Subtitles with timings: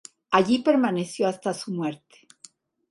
[0.31, 2.27] Allí permaneció hasta su muerte.